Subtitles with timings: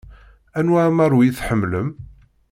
[0.59, 1.89] Anwa amaru i tḥemmlem?